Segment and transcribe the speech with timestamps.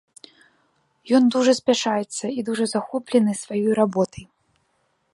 [1.17, 4.23] Ён дужа спяшаецца і дужа захоплены сваёй работай.